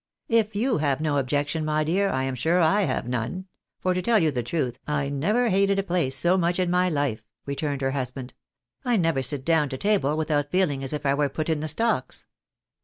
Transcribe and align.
"K 0.31 0.43
you 0.53 0.79
have 0.79 0.99
no 0.99 1.19
objection, 1.19 1.63
my 1.63 1.83
dear, 1.83 2.09
I 2.09 2.23
am 2.23 2.33
sure 2.33 2.59
J 2.59 2.87
have 2.87 3.07
none; 3.07 3.45
for 3.79 3.93
to 3.93 4.01
tell 4.01 4.17
you 4.17 4.31
the 4.31 4.41
truth, 4.41 4.79
I 4.87 5.09
never 5.09 5.49
hated 5.49 5.77
a 5.77 5.83
place 5.83 6.15
so 6.15 6.37
much 6.39 6.57
in 6.57 6.71
my 6.71 6.89
life," 6.89 7.23
returned 7.45 7.81
her 7.81 7.91
husband." 7.91 8.33
I 8.83 8.97
never 8.97 9.21
sit 9.21 9.45
down 9.45 9.69
to 9.69 9.77
table 9.77 10.17
without 10.17 10.49
feeling 10.49 10.83
as 10.83 10.91
if 10.91 11.05
I 11.05 11.13
were 11.13 11.29
put 11.29 11.49
in 11.49 11.59
the 11.59 11.67
stocks. 11.67 12.25